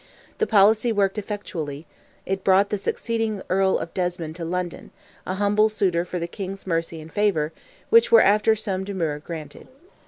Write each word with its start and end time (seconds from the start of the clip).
The 0.39 0.47
policy 0.47 0.91
worked 0.91 1.19
effectually; 1.19 1.85
it 2.25 2.43
brought 2.43 2.71
the 2.71 2.79
succeeding 2.79 3.43
Earl 3.49 3.77
of 3.77 3.93
Desmond 3.93 4.35
to 4.37 4.43
London, 4.43 4.89
an 5.27 5.35
humble 5.35 5.69
suitor 5.69 6.05
for 6.05 6.17
the 6.17 6.25
King's 6.25 6.65
mercy 6.65 6.99
and 6.99 7.13
favour, 7.13 7.53
which 7.91 8.11
were 8.11 8.21
after 8.23 8.55
some 8.55 8.83
demur 8.83 9.19
granted. 9.19 9.67